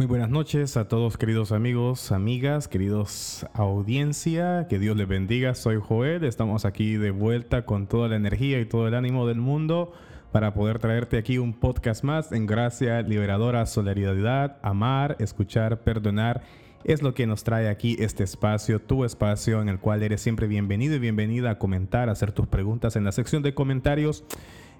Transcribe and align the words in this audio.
Muy 0.00 0.06
buenas 0.06 0.30
noches 0.30 0.78
a 0.78 0.88
todos 0.88 1.18
queridos 1.18 1.52
amigos, 1.52 2.10
amigas, 2.10 2.68
queridos 2.68 3.44
audiencia, 3.52 4.66
que 4.66 4.78
Dios 4.78 4.96
les 4.96 5.06
bendiga. 5.06 5.54
Soy 5.54 5.76
Joel, 5.78 6.24
estamos 6.24 6.64
aquí 6.64 6.96
de 6.96 7.10
vuelta 7.10 7.66
con 7.66 7.86
toda 7.86 8.08
la 8.08 8.16
energía 8.16 8.58
y 8.60 8.64
todo 8.64 8.88
el 8.88 8.94
ánimo 8.94 9.26
del 9.26 9.40
mundo 9.40 9.92
para 10.32 10.54
poder 10.54 10.78
traerte 10.78 11.18
aquí 11.18 11.36
un 11.36 11.52
podcast 11.52 12.02
más 12.02 12.32
en 12.32 12.46
gracia 12.46 13.02
liberadora, 13.02 13.66
solidaridad, 13.66 14.56
amar, 14.62 15.16
escuchar, 15.18 15.80
perdonar. 15.82 16.44
Es 16.82 17.02
lo 17.02 17.12
que 17.12 17.26
nos 17.26 17.44
trae 17.44 17.68
aquí 17.68 17.98
este 18.00 18.24
espacio, 18.24 18.80
tu 18.80 19.04
espacio 19.04 19.60
en 19.60 19.68
el 19.68 19.80
cual 19.80 20.02
eres 20.02 20.22
siempre 20.22 20.46
bienvenido 20.46 20.94
y 20.94 20.98
bienvenida 20.98 21.50
a 21.50 21.58
comentar, 21.58 22.08
a 22.08 22.12
hacer 22.12 22.32
tus 22.32 22.46
preguntas 22.46 22.96
en 22.96 23.04
la 23.04 23.12
sección 23.12 23.42
de 23.42 23.52
comentarios. 23.52 24.24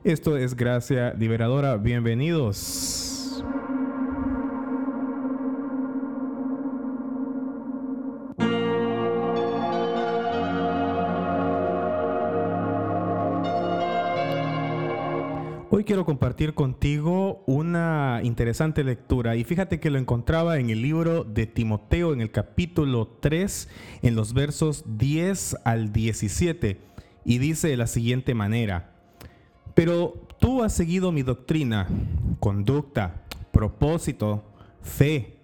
Esto 0.02 0.38
es 0.38 0.56
Gracia 0.56 1.12
Liberadora. 1.12 1.76
Bienvenidos. 1.76 3.44
Hoy 15.72 15.84
quiero 15.84 16.04
compartir 16.04 16.54
contigo 16.54 17.44
una 17.46 18.22
interesante 18.24 18.82
lectura 18.82 19.36
y 19.36 19.44
fíjate 19.44 19.78
que 19.78 19.90
lo 19.90 20.00
encontraba 20.00 20.58
en 20.58 20.68
el 20.68 20.82
libro 20.82 21.22
de 21.22 21.46
Timoteo 21.46 22.12
en 22.12 22.20
el 22.20 22.32
capítulo 22.32 23.06
3 23.20 23.68
en 24.02 24.16
los 24.16 24.34
versos 24.34 24.82
10 24.98 25.58
al 25.64 25.92
17 25.92 26.80
y 27.24 27.38
dice 27.38 27.68
de 27.68 27.76
la 27.76 27.86
siguiente 27.86 28.34
manera, 28.34 28.94
pero 29.74 30.26
tú 30.40 30.64
has 30.64 30.72
seguido 30.72 31.12
mi 31.12 31.22
doctrina, 31.22 31.86
conducta, 32.40 33.22
propósito, 33.52 34.42
fe, 34.82 35.36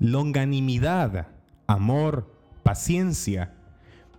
longanimidad, 0.00 1.28
amor, 1.68 2.34
paciencia, 2.64 3.54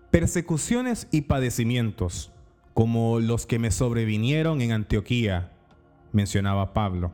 persecuciones 0.10 1.10
y 1.12 1.24
padecimientos, 1.24 2.32
como 2.80 3.20
los 3.20 3.46
que 3.46 3.60
me 3.60 3.72
sobrevinieron 3.72 4.62
en 4.62 4.72
Antioquía 4.72 5.52
mencionaba 6.14 6.74
Pablo. 6.74 7.12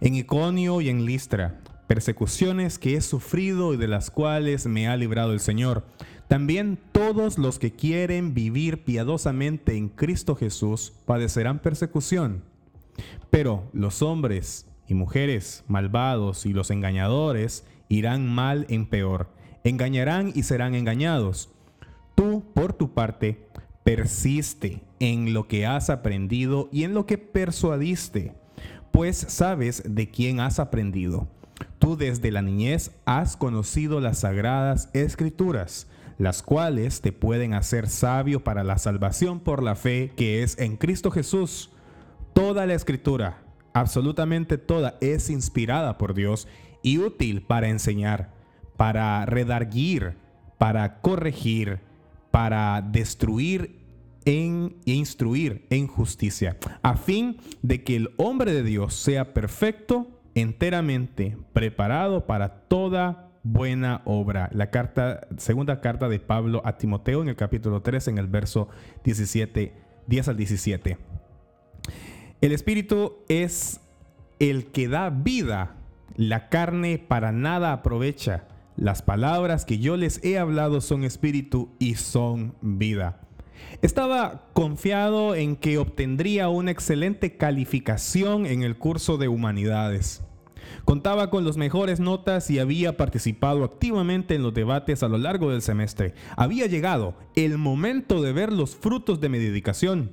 En 0.00 0.14
Iconio 0.14 0.80
y 0.80 0.88
en 0.88 1.04
Listra, 1.04 1.58
persecuciones 1.88 2.78
que 2.78 2.94
he 2.94 3.00
sufrido 3.00 3.74
y 3.74 3.76
de 3.76 3.88
las 3.88 4.12
cuales 4.12 4.66
me 4.68 4.86
ha 4.86 4.96
librado 4.96 5.32
el 5.32 5.40
Señor. 5.40 5.84
También 6.28 6.78
todos 6.92 7.38
los 7.38 7.58
que 7.58 7.72
quieren 7.72 8.34
vivir 8.34 8.84
piadosamente 8.84 9.76
en 9.76 9.88
Cristo 9.88 10.36
Jesús 10.36 10.92
padecerán 11.06 11.58
persecución. 11.58 12.44
Pero 13.30 13.68
los 13.72 14.00
hombres 14.00 14.68
y 14.86 14.94
mujeres 14.94 15.64
malvados 15.66 16.46
y 16.46 16.52
los 16.52 16.70
engañadores 16.70 17.66
irán 17.88 18.32
mal 18.32 18.64
en 18.68 18.86
peor. 18.86 19.28
Engañarán 19.64 20.30
y 20.36 20.44
serán 20.44 20.76
engañados. 20.76 21.50
Tú, 22.14 22.44
por 22.54 22.74
tu 22.74 22.94
parte, 22.94 23.44
persiste 23.84 24.82
en 24.98 25.34
lo 25.34 25.46
que 25.46 25.66
has 25.66 25.90
aprendido 25.90 26.68
y 26.72 26.84
en 26.84 26.94
lo 26.94 27.06
que 27.06 27.18
persuadiste, 27.18 28.32
pues 28.90 29.16
sabes 29.16 29.82
de 29.86 30.10
quién 30.10 30.40
has 30.40 30.58
aprendido. 30.58 31.28
Tú 31.78 31.96
desde 31.96 32.32
la 32.32 32.42
niñez 32.42 32.92
has 33.04 33.36
conocido 33.36 34.00
las 34.00 34.20
sagradas 34.20 34.88
escrituras, 34.94 35.86
las 36.18 36.42
cuales 36.42 37.02
te 37.02 37.12
pueden 37.12 37.54
hacer 37.54 37.88
sabio 37.88 38.42
para 38.42 38.64
la 38.64 38.78
salvación 38.78 39.40
por 39.40 39.62
la 39.62 39.74
fe 39.74 40.12
que 40.16 40.42
es 40.42 40.58
en 40.58 40.76
Cristo 40.76 41.10
Jesús. 41.10 41.70
Toda 42.32 42.66
la 42.66 42.74
escritura, 42.74 43.42
absolutamente 43.74 44.58
toda, 44.58 44.96
es 45.00 45.28
inspirada 45.28 45.98
por 45.98 46.14
Dios 46.14 46.48
y 46.82 46.98
útil 46.98 47.42
para 47.42 47.68
enseñar, 47.68 48.32
para 48.76 49.26
redarguir, 49.26 50.14
para 50.58 51.00
corregir, 51.00 51.80
para 52.34 52.82
destruir 52.82 53.78
en 54.24 54.74
instruir 54.86 55.68
en 55.70 55.86
justicia, 55.86 56.56
a 56.82 56.96
fin 56.96 57.36
de 57.62 57.84
que 57.84 57.94
el 57.94 58.10
hombre 58.16 58.52
de 58.52 58.64
Dios 58.64 58.94
sea 58.94 59.32
perfecto, 59.32 60.20
enteramente 60.34 61.38
preparado 61.52 62.26
para 62.26 62.62
toda 62.66 63.30
buena 63.44 64.02
obra. 64.04 64.50
La 64.52 64.70
carta, 64.70 65.28
segunda 65.36 65.80
carta 65.80 66.08
de 66.08 66.18
Pablo 66.18 66.60
a 66.64 66.76
Timoteo 66.76 67.22
en 67.22 67.28
el 67.28 67.36
capítulo 67.36 67.82
3, 67.82 68.08
en 68.08 68.18
el 68.18 68.26
verso 68.26 68.68
17, 69.04 69.72
10 70.08 70.28
al 70.28 70.36
17. 70.36 70.98
El 72.40 72.50
espíritu 72.50 73.18
es 73.28 73.80
el 74.40 74.72
que 74.72 74.88
da 74.88 75.08
vida, 75.10 75.76
la 76.16 76.48
carne 76.48 76.98
para 76.98 77.30
nada 77.30 77.72
aprovecha. 77.72 78.48
Las 78.76 79.02
palabras 79.02 79.64
que 79.64 79.78
yo 79.78 79.96
les 79.96 80.22
he 80.24 80.36
hablado 80.36 80.80
son 80.80 81.04
espíritu 81.04 81.70
y 81.78 81.94
son 81.94 82.54
vida. 82.60 83.20
Estaba 83.82 84.48
confiado 84.52 85.36
en 85.36 85.54
que 85.54 85.78
obtendría 85.78 86.48
una 86.48 86.72
excelente 86.72 87.36
calificación 87.36 88.46
en 88.46 88.62
el 88.62 88.76
curso 88.76 89.16
de 89.16 89.28
humanidades. 89.28 90.24
Contaba 90.84 91.30
con 91.30 91.44
las 91.44 91.56
mejores 91.56 92.00
notas 92.00 92.50
y 92.50 92.58
había 92.58 92.96
participado 92.96 93.62
activamente 93.62 94.34
en 94.34 94.42
los 94.42 94.54
debates 94.54 95.04
a 95.04 95.08
lo 95.08 95.18
largo 95.18 95.50
del 95.50 95.62
semestre. 95.62 96.14
Había 96.36 96.66
llegado 96.66 97.14
el 97.36 97.58
momento 97.58 98.22
de 98.22 98.32
ver 98.32 98.52
los 98.52 98.74
frutos 98.74 99.20
de 99.20 99.28
mi 99.28 99.38
dedicación. 99.38 100.12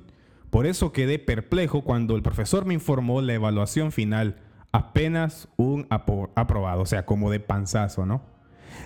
Por 0.50 0.66
eso 0.66 0.92
quedé 0.92 1.18
perplejo 1.18 1.82
cuando 1.82 2.14
el 2.14 2.22
profesor 2.22 2.64
me 2.64 2.74
informó 2.74 3.22
la 3.22 3.34
evaluación 3.34 3.90
final. 3.90 4.36
Apenas 4.70 5.48
un 5.56 5.86
aprobado, 5.90 6.82
o 6.82 6.86
sea, 6.86 7.04
como 7.06 7.30
de 7.30 7.40
panzazo, 7.40 8.06
¿no? 8.06 8.22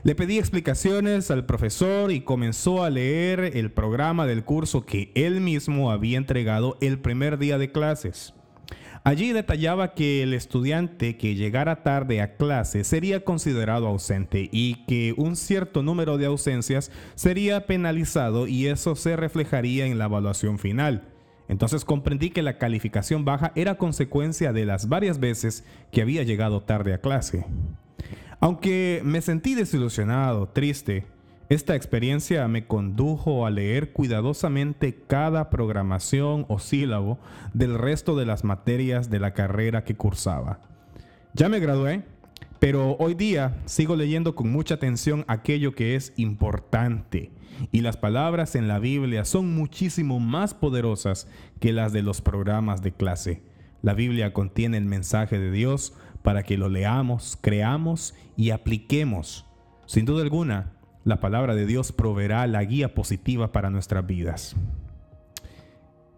Le 0.03 0.15
pedí 0.15 0.39
explicaciones 0.39 1.31
al 1.31 1.47
profesor 1.47 2.13
y 2.13 2.21
comenzó 2.21 2.85
a 2.85 2.91
leer 2.91 3.41
el 3.57 3.71
programa 3.71 4.27
del 4.27 4.45
curso 4.45 4.87
que 4.87 5.13
él 5.15 5.41
mismo 5.41 5.91
había 5.91 6.19
entregado 6.19 6.77
el 6.81 6.99
primer 6.99 7.39
día 7.39 7.59
de 7.59 7.73
clases. 7.73 8.35
Allí 9.07 9.33
detallaba 9.33 9.95
que 9.95 10.25
el 10.25 10.35
estudiante 10.35 11.17
que 11.17 11.37
llegara 11.37 11.85
tarde 11.85 12.21
a 12.21 12.37
clase 12.37 12.83
sería 12.83 13.23
considerado 13.23 13.87
ausente 13.87 14.49
y 14.51 14.85
que 14.87 15.15
un 15.17 15.37
cierto 15.37 15.85
número 15.85 16.19
de 16.19 16.27
ausencias 16.27 16.91
sería 17.15 17.67
penalizado 17.67 18.49
y 18.49 18.67
eso 18.67 18.97
se 18.97 19.15
reflejaría 19.15 19.87
en 19.87 19.99
la 19.99 20.07
evaluación 20.07 20.59
final. 20.59 21.09
Entonces 21.47 21.85
comprendí 21.85 22.31
que 22.31 22.43
la 22.43 22.59
calificación 22.59 23.25
baja 23.25 23.53
era 23.55 23.79
consecuencia 23.79 24.53
de 24.53 24.67
las 24.67 24.89
varias 24.89 25.21
veces 25.21 25.65
que 25.93 26.03
había 26.03 26.25
llegado 26.25 26.63
tarde 26.63 26.93
a 26.93 27.01
clase. 27.01 27.47
Aunque 28.41 29.01
me 29.05 29.23
sentí 29.23 29.55
desilusionado, 29.55 30.49
triste, 30.49 31.07
esta 31.49 31.77
experiencia 31.77 32.47
me 32.49 32.67
condujo 32.67 33.47
a 33.47 33.51
leer 33.51 33.93
cuidadosamente 33.93 34.95
cada 35.07 35.49
programación 35.49 36.45
o 36.49 36.59
sílabo 36.59 37.19
del 37.55 37.79
resto 37.79 38.17
de 38.17 38.27
las 38.27 38.45
materias 38.45 39.11
de 39.11 39.21
la 39.21 39.33
carrera 39.33 39.85
que 39.85 39.95
cursaba. 39.95 40.61
Ya 41.35 41.49
me 41.49 41.61
gradué, 41.61 42.03
pero 42.59 42.97
hoy 42.99 43.15
día 43.15 43.57
sigo 43.65 43.95
leyendo 43.95 44.35
con 44.35 44.51
mucha 44.51 44.75
atención 44.75 45.25
aquello 45.29 45.75
que 45.75 45.95
es 45.95 46.13
importante. 46.17 47.31
Y 47.73 47.81
las 47.81 47.97
palabras 47.97 48.55
en 48.55 48.69
la 48.69 48.79
Biblia 48.79 49.25
son 49.25 49.55
muchísimo 49.55 50.21
más 50.21 50.53
poderosas 50.53 51.29
que 51.61 51.73
las 51.73 51.93
de 51.93 52.03
los 52.03 52.21
programas 52.21 52.83
de 52.83 52.93
clase. 52.93 53.43
La 53.83 53.95
Biblia 53.95 54.33
contiene 54.33 54.79
el 54.79 54.85
mensaje 54.85 55.39
de 55.39 55.53
Dios 55.53 55.95
para 56.27 56.43
que 56.43 56.59
lo 56.59 56.69
leamos, 56.69 57.39
creamos 57.41 58.13
y 58.37 58.51
apliquemos. 58.51 59.47
Sin 59.87 60.07
duda 60.07 60.25
alguna, 60.25 60.73
la 61.05 61.21
palabra 61.21 61.55
de 61.55 61.67
Dios 61.67 61.93
proveerá 61.93 62.45
la 62.49 62.65
guía 62.65 62.97
positiva 62.97 63.53
para 63.53 63.71
nuestras 63.71 64.05
vidas. 64.05 64.57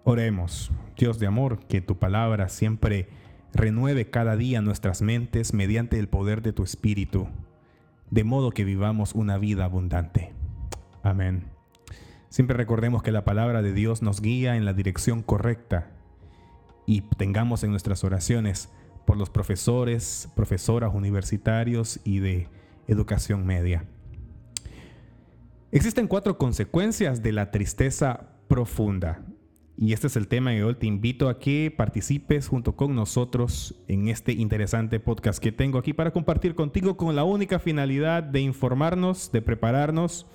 Oremos, 0.04 0.72
Dios 0.96 1.18
de 1.18 1.26
amor, 1.26 1.58
que 1.66 1.82
tu 1.82 1.98
palabra 1.98 2.48
siempre 2.48 3.10
renueve 3.52 4.08
cada 4.08 4.36
día 4.36 4.62
nuestras 4.62 5.02
mentes 5.02 5.52
mediante 5.52 5.98
el 5.98 6.08
poder 6.08 6.40
de 6.40 6.54
tu 6.54 6.62
Espíritu, 6.62 7.28
de 8.10 8.24
modo 8.24 8.50
que 8.50 8.64
vivamos 8.64 9.14
una 9.14 9.36
vida 9.36 9.66
abundante. 9.66 10.32
Amén. 11.02 11.48
Siempre 12.30 12.56
recordemos 12.56 13.02
que 13.02 13.12
la 13.12 13.26
palabra 13.26 13.60
de 13.60 13.74
Dios 13.74 14.00
nos 14.00 14.22
guía 14.22 14.56
en 14.56 14.64
la 14.64 14.72
dirección 14.72 15.22
correcta 15.22 15.90
y 16.86 17.02
tengamos 17.18 17.62
en 17.62 17.72
nuestras 17.72 18.04
oraciones 18.04 18.70
por 19.08 19.16
los 19.16 19.30
profesores, 19.30 20.28
profesoras 20.36 20.94
universitarios 20.94 21.98
y 22.04 22.18
de 22.18 22.46
educación 22.88 23.46
media. 23.46 23.86
Existen 25.72 26.08
cuatro 26.08 26.36
consecuencias 26.36 27.22
de 27.22 27.32
la 27.32 27.50
tristeza 27.50 28.28
profunda. 28.48 29.24
Y 29.78 29.94
este 29.94 30.08
es 30.08 30.16
el 30.16 30.28
tema 30.28 30.54
y 30.54 30.60
hoy 30.60 30.74
te 30.74 30.86
invito 30.86 31.30
a 31.30 31.38
que 31.38 31.72
participes 31.74 32.48
junto 32.48 32.76
con 32.76 32.94
nosotros 32.94 33.82
en 33.88 34.08
este 34.08 34.32
interesante 34.32 35.00
podcast 35.00 35.42
que 35.42 35.52
tengo 35.52 35.78
aquí 35.78 35.94
para 35.94 36.12
compartir 36.12 36.54
contigo 36.54 36.98
con 36.98 37.16
la 37.16 37.24
única 37.24 37.58
finalidad 37.58 38.22
de 38.22 38.40
informarnos, 38.40 39.32
de 39.32 39.40
prepararnos. 39.40 40.26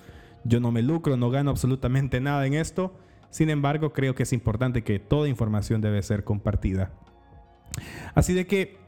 Yo 0.42 0.58
no 0.58 0.72
me 0.72 0.82
lucro, 0.82 1.16
no 1.16 1.30
gano 1.30 1.52
absolutamente 1.52 2.20
nada 2.20 2.44
en 2.44 2.54
esto. 2.54 2.98
Sin 3.30 3.50
embargo, 3.50 3.92
creo 3.92 4.16
que 4.16 4.24
es 4.24 4.32
importante 4.32 4.82
que 4.82 4.98
toda 4.98 5.28
información 5.28 5.80
debe 5.80 6.02
ser 6.02 6.24
compartida. 6.24 6.92
Así 8.14 8.34
de 8.34 8.46
que 8.46 8.78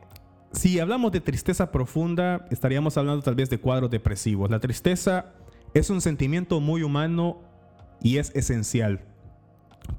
si 0.53 0.81
hablamos 0.81 1.13
de 1.13 1.21
tristeza 1.21 1.71
profunda, 1.71 2.47
estaríamos 2.51 2.97
hablando 2.97 3.23
tal 3.23 3.35
vez 3.35 3.51
de 3.51 3.59
cuadros 3.59 3.91
depresivos. 3.91 4.51
La 4.51 4.61
tristeza 4.61 5.33
es 5.75 5.91
un 5.91 6.01
sentimiento 6.01 6.61
muy 6.61 6.83
humano 6.83 7.41
y 8.01 8.17
es 8.17 8.35
esencial. 8.35 9.01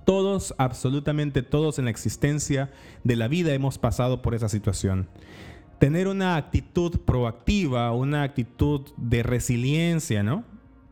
Todos, 0.05 0.55
absolutamente 0.57 1.43
todos 1.43 1.79
en 1.79 1.85
la 1.85 1.91
existencia 1.91 2.71
de 3.03 3.15
la 3.15 3.27
vida 3.27 3.53
hemos 3.53 3.77
pasado 3.77 4.21
por 4.21 4.33
esa 4.33 4.49
situación. 4.49 5.07
Tener 5.79 6.07
una 6.07 6.37
actitud 6.37 7.01
proactiva, 7.01 7.91
una 7.91 8.23
actitud 8.23 8.81
de 8.97 9.21
resiliencia, 9.21 10.23
¿no? 10.23 10.43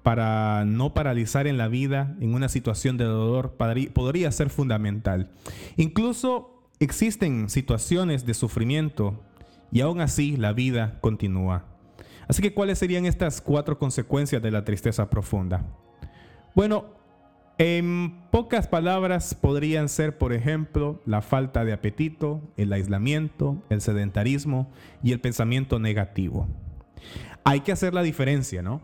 Para 0.03 0.63
no 0.65 0.93
paralizar 0.93 1.47
en 1.47 1.57
la 1.57 1.67
vida 1.67 2.15
en 2.19 2.35
una 2.35 2.49
situación 2.49 2.97
de 2.97 3.05
dolor 3.05 3.55
podría 3.57 4.31
ser 4.31 4.51
fundamental. 4.51 5.31
Incluso 5.75 6.54
existen 6.85 7.49
situaciones 7.49 8.25
de 8.25 8.33
sufrimiento 8.33 9.21
y 9.71 9.81
aún 9.81 9.99
así 9.99 10.37
la 10.37 10.53
vida 10.53 10.99
continúa. 11.01 11.65
Así 12.27 12.41
que, 12.41 12.53
¿cuáles 12.53 12.79
serían 12.79 13.05
estas 13.05 13.41
cuatro 13.41 13.77
consecuencias 13.77 14.41
de 14.41 14.51
la 14.51 14.63
tristeza 14.63 15.09
profunda? 15.09 15.65
Bueno, 16.55 16.85
en 17.57 18.21
pocas 18.31 18.67
palabras 18.67 19.33
podrían 19.35 19.89
ser, 19.89 20.17
por 20.17 20.33
ejemplo, 20.33 21.01
la 21.05 21.21
falta 21.21 21.63
de 21.63 21.73
apetito, 21.73 22.41
el 22.57 22.73
aislamiento, 22.73 23.63
el 23.69 23.81
sedentarismo 23.81 24.71
y 25.03 25.11
el 25.11 25.21
pensamiento 25.21 25.79
negativo. 25.79 26.47
Hay 27.43 27.61
que 27.61 27.71
hacer 27.71 27.93
la 27.93 28.01
diferencia, 28.01 28.61
¿no? 28.61 28.81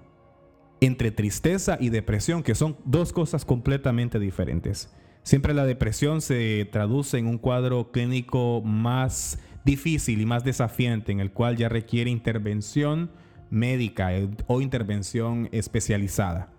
Entre 0.80 1.12
tristeza 1.12 1.78
y 1.80 1.90
depresión, 1.90 2.44
que 2.44 2.56
son 2.56 2.78
dos 2.86 3.12
cosas 3.12 3.44
completamente 3.44 4.20
diferentes. 4.20 4.94
Siempre 5.24 5.54
la 5.54 5.66
depresión 5.66 6.22
se 6.22 6.68
traduce 6.72 7.18
en 7.18 7.28
un 7.28 7.38
cuadro 7.38 7.92
clínico 7.92 8.62
más 8.66 9.40
difícil 9.64 10.20
y 10.22 10.26
más 10.26 10.44
desafiante 10.44 11.12
en 11.12 11.20
el 11.20 11.32
cual 11.32 11.58
ya 11.58 11.70
requiere 11.70 12.10
intervención 12.10 13.12
médica 13.52 14.16
eh, 14.16 14.30
o 14.48 14.62
intervención 14.62 15.48
especializada. 15.52 16.50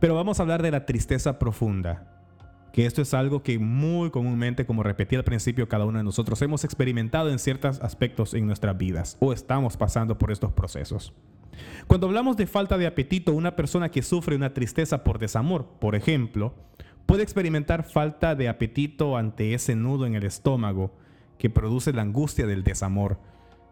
Pero 0.00 0.16
vamos 0.16 0.40
a 0.40 0.42
hablar 0.42 0.62
de 0.62 0.72
la 0.72 0.84
tristeza 0.84 1.38
profunda, 1.38 2.08
que 2.72 2.86
esto 2.86 3.02
es 3.02 3.14
algo 3.14 3.44
que 3.44 3.60
muy 3.60 4.10
comúnmente, 4.10 4.66
como 4.66 4.82
repetí 4.82 5.14
al 5.14 5.22
principio, 5.22 5.68
cada 5.68 5.84
uno 5.84 5.98
de 5.98 6.04
nosotros 6.04 6.42
hemos 6.42 6.64
experimentado 6.64 7.30
en 7.30 7.38
ciertos 7.38 7.80
aspectos 7.80 8.34
en 8.34 8.46
nuestras 8.46 8.76
vidas 8.76 9.16
o 9.20 9.32
estamos 9.32 9.76
pasando 9.76 10.18
por 10.18 10.32
estos 10.32 10.50
procesos. 10.52 11.12
Cuando 11.86 12.06
hablamos 12.08 12.36
de 12.36 12.46
falta 12.46 12.78
de 12.78 12.86
apetito, 12.86 13.32
una 13.32 13.54
persona 13.54 13.90
que 13.90 14.02
sufre 14.02 14.34
una 14.34 14.54
tristeza 14.54 15.04
por 15.04 15.18
desamor, 15.18 15.66
por 15.78 15.94
ejemplo, 15.94 16.54
puede 17.12 17.24
experimentar 17.24 17.84
falta 17.84 18.34
de 18.34 18.48
apetito 18.48 19.18
ante 19.18 19.52
ese 19.52 19.76
nudo 19.76 20.06
en 20.06 20.14
el 20.14 20.24
estómago 20.24 20.94
que 21.36 21.50
produce 21.50 21.92
la 21.92 22.00
angustia 22.00 22.46
del 22.46 22.64
desamor. 22.64 23.18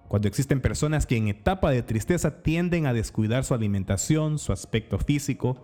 Cuando 0.08 0.28
existen 0.28 0.60
personas 0.60 1.06
que 1.06 1.16
en 1.16 1.28
etapa 1.28 1.70
de 1.70 1.82
tristeza 1.82 2.42
tienden 2.42 2.84
a 2.84 2.92
descuidar 2.92 3.44
su 3.44 3.54
alimentación, 3.54 4.38
su 4.38 4.52
aspecto 4.52 4.98
físico, 4.98 5.56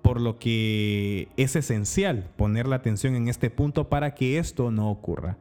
por 0.00 0.20
lo 0.20 0.38
que 0.38 1.26
es 1.36 1.56
esencial 1.56 2.30
poner 2.36 2.68
la 2.68 2.76
atención 2.76 3.16
en 3.16 3.26
este 3.26 3.50
punto 3.50 3.88
para 3.88 4.14
que 4.14 4.38
esto 4.38 4.70
no 4.70 4.88
ocurra. 4.88 5.36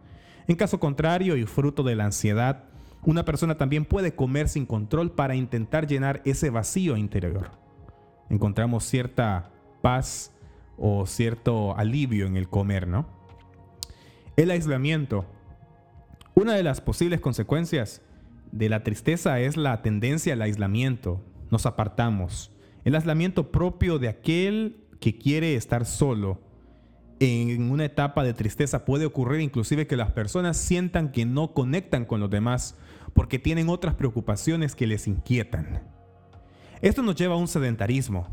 En 0.47 0.55
caso 0.55 0.79
contrario 0.79 1.37
y 1.37 1.45
fruto 1.45 1.83
de 1.83 1.95
la 1.95 2.05
ansiedad, 2.05 2.63
una 3.03 3.23
persona 3.23 3.55
también 3.55 3.85
puede 3.85 4.15
comer 4.15 4.49
sin 4.49 4.65
control 4.65 5.11
para 5.11 5.35
intentar 5.35 5.85
llenar 5.85 6.23
ese 6.25 6.49
vacío 6.49 6.97
interior. 6.97 7.51
Encontramos 8.31 8.83
cierta 8.83 9.51
paz 9.83 10.32
o 10.77 11.05
cierto 11.05 11.77
alivio 11.77 12.25
en 12.27 12.37
el 12.37 12.49
comer, 12.49 12.87
¿no? 12.87 13.07
El 14.35 14.51
aislamiento 14.51 15.25
una 16.35 16.55
de 16.55 16.63
las 16.63 16.81
posibles 16.81 17.21
consecuencias 17.21 18.01
de 18.51 18.67
la 18.67 18.83
tristeza 18.83 19.39
es 19.39 19.55
la 19.55 19.83
tendencia 19.83 20.33
al 20.33 20.41
aislamiento. 20.41 21.21
Nos 21.51 21.67
apartamos. 21.67 22.51
El 22.85 22.95
aislamiento 22.95 23.51
propio 23.51 23.99
de 23.99 24.09
aquel 24.09 24.83
que 24.99 25.19
quiere 25.19 25.53
estar 25.55 25.85
solo 25.85 26.41
en 27.19 27.69
una 27.69 27.85
etapa 27.85 28.23
de 28.23 28.33
tristeza 28.33 28.83
puede 28.83 29.05
ocurrir 29.05 29.41
inclusive 29.41 29.85
que 29.85 29.95
las 29.95 30.11
personas 30.11 30.57
sientan 30.57 31.11
que 31.11 31.23
no 31.23 31.53
conectan 31.53 32.03
con 32.03 32.19
los 32.19 32.31
demás 32.31 32.77
porque 33.13 33.37
tienen 33.37 33.69
otras 33.69 33.93
preocupaciones 33.93 34.75
que 34.75 34.87
les 34.87 35.07
inquietan. 35.07 35.83
Esto 36.81 37.03
nos 37.03 37.13
lleva 37.13 37.35
a 37.35 37.37
un 37.37 37.47
sedentarismo, 37.47 38.27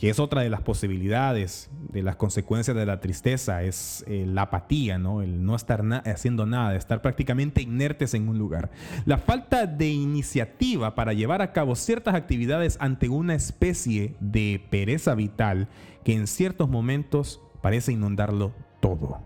que 0.00 0.08
es 0.08 0.18
otra 0.18 0.40
de 0.40 0.48
las 0.48 0.62
posibilidades, 0.62 1.70
de 1.92 2.02
las 2.02 2.16
consecuencias 2.16 2.74
de 2.74 2.86
la 2.86 3.00
tristeza, 3.00 3.62
es 3.62 4.02
eh, 4.08 4.24
la 4.26 4.42
apatía, 4.42 4.98
¿no? 4.98 5.20
el 5.20 5.44
no 5.44 5.54
estar 5.54 5.84
haciendo 6.06 6.46
nada, 6.46 6.74
estar 6.74 7.02
prácticamente 7.02 7.60
inertes 7.60 8.14
en 8.14 8.26
un 8.26 8.38
lugar. 8.38 8.70
La 9.04 9.18
falta 9.18 9.66
de 9.66 9.88
iniciativa 9.88 10.94
para 10.94 11.12
llevar 11.12 11.42
a 11.42 11.52
cabo 11.52 11.76
ciertas 11.76 12.14
actividades 12.14 12.78
ante 12.80 13.10
una 13.10 13.34
especie 13.34 14.16
de 14.20 14.66
pereza 14.70 15.14
vital 15.14 15.68
que 16.02 16.14
en 16.14 16.26
ciertos 16.26 16.70
momentos 16.70 17.42
parece 17.60 17.92
inundarlo 17.92 18.54
todo. 18.80 19.20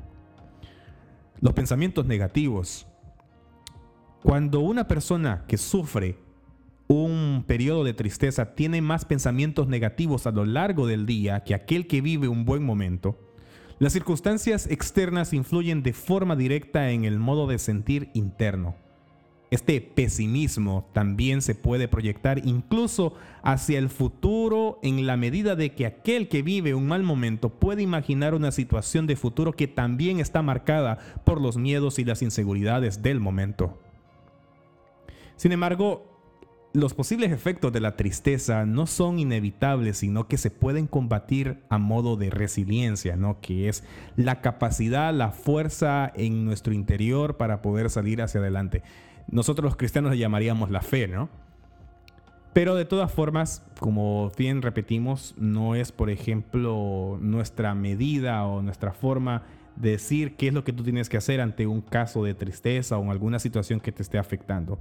Los 1.41 1.53
pensamientos 1.53 2.05
negativos. 2.07 2.89
Cuando 4.25 4.59
una 4.59 4.89
persona 4.89 5.45
que 5.47 5.57
sufre 5.57 6.19
un 6.87 7.45
periodo 7.47 7.85
de 7.85 7.95
tristeza 7.95 8.55
tiene 8.55 8.83
más 8.83 9.05
pensamientos 9.05 9.69
negativos 9.69 10.27
a 10.27 10.33
lo 10.33 10.45
largo 10.45 10.87
del 10.87 11.07
día 11.07 11.45
que 11.45 11.55
aquel 11.55 11.87
que 11.87 12.01
vive 12.01 12.29
un 12.29 12.45
buen 12.45 12.63
momento, 12.63 13.19
las 13.79 13.93
circunstancias 13.93 14.69
externas 14.71 15.33
influyen 15.33 15.83
de 15.83 15.93
forma 15.93 16.37
directa 16.37 16.91
en 16.91 17.05
el 17.05 17.19
modo 17.19 17.47
de 17.47 17.59
sentir 17.59 18.11
interno. 18.15 18.77
Este 19.51 19.81
pesimismo 19.81 20.89
también 20.93 21.41
se 21.41 21.55
puede 21.55 21.87
proyectar 21.87 22.45
incluso 22.45 23.15
hacia 23.43 23.79
el 23.79 23.89
futuro 23.89 24.81
en 24.83 25.07
la 25.07 25.17
medida 25.17 25.55
de 25.55 25.75
que 25.75 25.87
aquel 25.87 26.29
que 26.29 26.43
vive 26.43 26.75
un 26.75 26.89
mal 26.89 27.03
momento 27.03 27.51
puede 27.51 27.83
imaginar 27.83 28.35
una 28.35 28.51
situación 28.53 29.07
de 29.07 29.17
futuro 29.17 29.53
que 29.53 29.69
también 29.69 30.19
está 30.19 30.43
marcada 30.43 30.99
por 31.25 31.41
los 31.41 31.57
miedos 31.57 31.99
y 31.99 32.05
las 32.05 32.23
inseguridades 32.23 33.03
del 33.03 33.21
momento. 33.21 33.79
Sin 35.37 35.53
embargo, 35.53 36.14
los 36.75 36.93
posibles 36.93 37.31
efectos 37.31 37.73
de 37.73 37.79
la 37.79 37.95
tristeza 37.95 38.67
no 38.67 38.89
son 38.89 39.21
inevitables, 39.21 39.99
sino 39.99 40.27
que 40.27 40.37
se 40.37 40.51
pueden 40.51 40.89
combatir 40.89 41.63
a 41.69 41.79
modo 41.79 42.17
de 42.17 42.31
resiliencia, 42.31 43.15
¿no? 43.17 43.41
Que 43.41 43.69
es 43.69 43.85
la 44.17 44.41
capacidad, 44.41 45.15
la 45.15 45.31
fuerza 45.31 46.13
en 46.17 46.45
nuestro 46.45 46.75
interior 46.75 47.37
para 47.37 47.63
poder 47.63 47.91
salir 47.91 48.21
hacia 48.21 48.41
adelante. 48.41 48.83
Nosotros 49.31 49.65
los 49.65 49.77
cristianos 49.77 50.11
le 50.11 50.19
llamaríamos 50.19 50.69
la 50.69 50.81
fe, 50.81 51.07
¿no? 51.07 51.29
Pero 52.53 52.75
de 52.75 52.85
todas 52.85 53.13
formas, 53.13 53.63
como 53.79 54.33
bien 54.37 54.61
repetimos, 54.61 55.37
no 55.39 55.77
es, 55.77 55.93
por 55.93 56.11
ejemplo, 56.11 57.19
nuestra 57.21 57.77
medida 57.77 58.45
o 58.47 58.63
nuestra 58.63 58.93
forma 58.93 59.45
de 59.77 59.93
decir 59.93 60.35
qué 60.35 60.49
es 60.49 60.55
lo 60.55 60.65
que 60.65 60.73
tú 60.73 60.83
tienes 60.83 61.09
que 61.09 61.19
hacer 61.19 61.41
ante 61.41 61.69
un 61.69 61.83
caso 61.83 62.25
de 62.25 62.35
tristeza 62.35 62.99
o 62.99 63.05
en 63.05 63.11
alguna 63.11 63.39
situación 63.39 63.79
que 63.79 63.93
te 63.93 64.03
esté 64.03 64.19
afectando. 64.19 64.81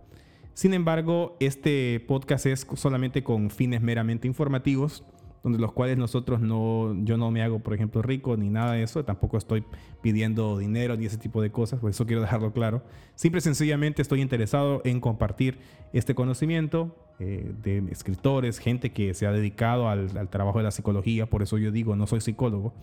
Sin 0.53 0.75
embargo, 0.75 1.36
este 1.39 2.00
podcast 2.07 2.45
es 2.45 2.67
solamente 2.75 3.24
con 3.24 3.50
fines 3.50 3.81
meramente 3.81 4.27
informativos, 4.27 5.03
donde 5.43 5.57
los 5.57 5.74
cuales 5.74 5.98
nosotros 5.98 6.41
no, 6.41 6.95
yo 7.03 7.17
no 7.17 7.31
me 7.31 7.41
hago, 7.41 7.60
por 7.60 7.74
ejemplo, 7.74 8.03
rico 8.03 8.38
ni 8.38 8.50
nada 8.50 8.74
de 8.74 8.83
eso, 8.83 9.03
tampoco 9.03 9.38
estoy 9.38 9.65
pidiendo 10.01 10.60
dinero 10.60 10.95
ni 10.95 11.05
ese 11.05 11.17
tipo 11.17 11.41
de 11.41 11.51
cosas, 11.51 11.79
por 11.79 11.89
eso 11.89 12.05
quiero 12.05 12.22
dejarlo 12.22 12.53
claro. 12.53 12.83
Simple 13.15 13.39
y 13.39 13.41
sencillamente 13.41 14.03
estoy 14.03 14.22
interesado 14.22 14.81
en 14.86 15.01
compartir 15.01 15.57
este 15.91 16.13
conocimiento 16.13 16.95
eh, 17.19 17.51
de 17.63 17.79
escritores, 17.91 18.60
gente 18.60 18.91
que 18.91 19.15
se 19.15 19.25
ha 19.25 19.31
dedicado 19.31 19.89
al, 19.89 20.15
al 20.15 20.29
trabajo 20.29 20.60
de 20.60 20.65
la 20.65 20.72
psicología, 20.72 21.25
por 21.25 21.41
eso 21.41 21.57
yo 21.57 21.72
digo, 21.72 21.95
no 21.95 22.05
soy 22.05 22.22
psicólogo, 22.22 22.74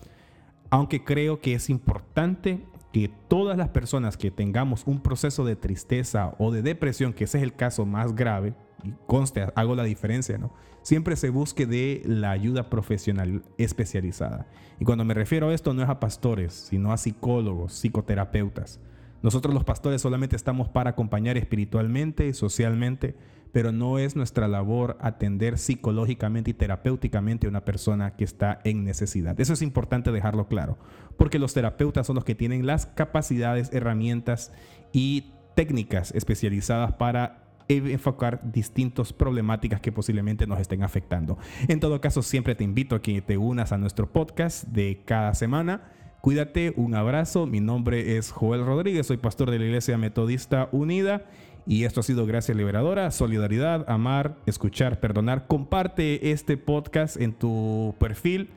aunque 0.71 1.03
creo 1.03 1.41
que 1.41 1.53
es 1.53 1.69
importante 1.69 2.65
que 2.91 3.09
todas 3.27 3.57
las 3.57 3.69
personas 3.69 4.17
que 4.17 4.31
tengamos 4.31 4.83
un 4.85 5.01
proceso 5.01 5.45
de 5.45 5.55
tristeza 5.55 6.33
o 6.39 6.51
de 6.51 6.61
depresión, 6.61 7.13
que 7.13 7.25
ese 7.25 7.37
es 7.37 7.43
el 7.43 7.53
caso 7.53 7.85
más 7.85 8.15
grave, 8.15 8.53
y 8.83 8.93
conste, 9.05 9.47
hago 9.55 9.75
la 9.75 9.83
diferencia. 9.83 10.39
Siempre 10.81 11.15
se 11.15 11.29
busque 11.29 11.65
de 11.65 12.01
la 12.05 12.31
ayuda 12.31 12.69
profesional 12.69 13.43
especializada. 13.57 14.47
Y 14.79 14.85
cuando 14.85 15.05
me 15.05 15.13
refiero 15.13 15.49
a 15.49 15.53
esto 15.53 15.73
no 15.73 15.83
es 15.83 15.89
a 15.89 15.99
pastores, 15.99 16.53
sino 16.53 16.91
a 16.91 16.97
psicólogos, 16.97 17.73
psicoterapeutas. 17.73 18.79
Nosotros 19.21 19.53
los 19.53 19.63
pastores 19.63 20.01
solamente 20.01 20.35
estamos 20.35 20.69
para 20.69 20.91
acompañar 20.91 21.37
espiritualmente 21.37 22.27
y 22.27 22.33
socialmente, 22.33 23.15
pero 23.51 23.71
no 23.71 23.99
es 23.99 24.15
nuestra 24.15 24.47
labor 24.47 24.97
atender 25.01 25.57
psicológicamente 25.57 26.51
y 26.51 26.53
terapéuticamente 26.53 27.47
a 27.47 27.49
una 27.49 27.65
persona 27.65 28.15
que 28.15 28.23
está 28.23 28.59
en 28.63 28.83
necesidad. 28.83 29.39
Eso 29.39 29.53
es 29.53 29.61
importante 29.61 30.11
dejarlo 30.11 30.47
claro, 30.47 30.77
porque 31.17 31.39
los 31.39 31.53
terapeutas 31.53 32.07
son 32.07 32.15
los 32.15 32.25
que 32.25 32.35
tienen 32.35 32.65
las 32.65 32.85
capacidades, 32.87 33.71
herramientas 33.73 34.51
y 34.93 35.31
técnicas 35.55 36.13
especializadas 36.15 36.93
para 36.93 37.41
enfocar 37.67 38.51
distintas 38.51 39.13
problemáticas 39.13 39.79
que 39.79 39.91
posiblemente 39.91 40.47
nos 40.47 40.59
estén 40.59 40.83
afectando. 40.83 41.37
En 41.67 41.79
todo 41.79 42.01
caso, 42.01 42.21
siempre 42.21 42.55
te 42.55 42.63
invito 42.63 42.95
a 42.95 43.01
que 43.01 43.21
te 43.21 43.37
unas 43.37 43.71
a 43.71 43.77
nuestro 43.77 44.11
podcast 44.11 44.65
de 44.67 45.03
cada 45.05 45.33
semana. 45.33 45.81
Cuídate, 46.21 46.71
un 46.75 46.93
abrazo. 46.93 47.47
Mi 47.47 47.61
nombre 47.61 48.15
es 48.15 48.31
Joel 48.31 48.63
Rodríguez, 48.63 49.07
soy 49.07 49.17
pastor 49.17 49.49
de 49.49 49.57
la 49.57 49.65
Iglesia 49.65 49.97
Metodista 49.97 50.69
Unida 50.71 51.25
Y 51.65 51.85
esto 51.85 52.01
ha 52.01 52.03
sido 52.03 52.27
Gracia 52.27 52.53
Liberadora, 52.53 53.09
Solidaridad, 53.09 53.89
Amar, 53.89 54.37
Escuchar, 54.45 54.99
Perdonar. 54.99 55.47
Comparte 55.47 56.31
este 56.31 56.57
podcast 56.57 57.19
en 57.19 57.33
tu 57.33 57.95
perfil. 57.97 58.51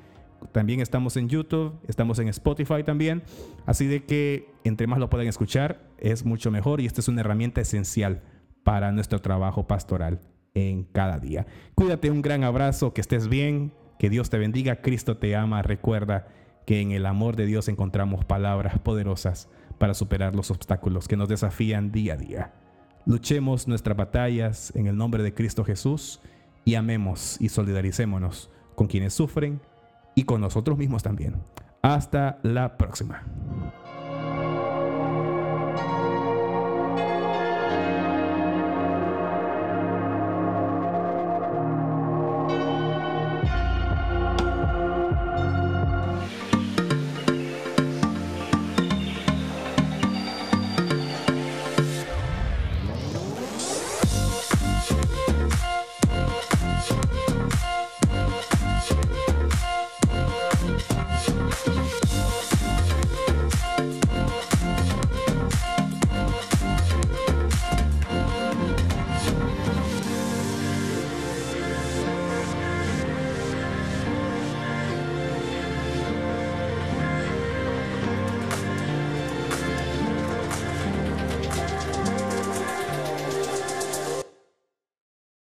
También 0.52 0.80
estamos 0.80 1.16
en 1.16 1.30
YouTube, 1.30 1.72
estamos 1.88 2.18
en 2.18 2.28
Spotify 2.28 2.82
también. 2.84 3.22
Así 3.64 3.86
de 3.86 4.04
que 4.04 4.52
entre 4.64 4.86
más 4.86 4.98
lo 4.98 5.08
pueden 5.08 5.26
escuchar, 5.26 5.80
es 5.96 6.26
mucho 6.26 6.50
mejor 6.50 6.82
y 6.82 6.86
esta 6.86 7.00
es 7.00 7.08
una 7.08 7.22
herramienta 7.22 7.62
esencial 7.62 8.20
para 8.62 8.92
nuestro 8.92 9.22
trabajo 9.22 9.66
pastoral 9.66 10.20
en 10.52 10.84
cada 10.84 11.18
día. 11.18 11.46
Cuídate, 11.74 12.10
un 12.10 12.20
gran 12.20 12.44
abrazo, 12.44 12.92
que 12.92 13.00
estés 13.00 13.28
bien, 13.28 13.72
que 13.98 14.10
Dios 14.10 14.28
te 14.28 14.36
bendiga, 14.36 14.82
Cristo 14.82 15.16
te 15.16 15.34
ama. 15.34 15.62
Recuerda 15.62 16.26
que 16.66 16.80
en 16.80 16.92
el 16.92 17.06
amor 17.06 17.36
de 17.36 17.46
Dios 17.46 17.68
encontramos 17.68 18.24
palabras 18.24 18.78
poderosas 18.78 19.48
para 19.78 19.94
superar 19.94 20.34
los 20.34 20.50
obstáculos 20.50 21.08
que 21.08 21.16
nos 21.16 21.28
desafían 21.28 21.92
día 21.92 22.14
a 22.14 22.16
día. 22.16 22.52
Luchemos 23.06 23.68
nuestras 23.68 23.96
batallas 23.96 24.72
en 24.74 24.86
el 24.86 24.96
nombre 24.96 25.22
de 25.22 25.34
Cristo 25.34 25.64
Jesús 25.64 26.20
y 26.64 26.76
amemos 26.76 27.40
y 27.40 27.50
solidaricémonos 27.50 28.50
con 28.74 28.86
quienes 28.86 29.12
sufren 29.12 29.60
y 30.14 30.24
con 30.24 30.40
nosotros 30.40 30.78
mismos 30.78 31.02
también. 31.02 31.36
Hasta 31.82 32.38
la 32.42 32.78
próxima. 32.78 33.22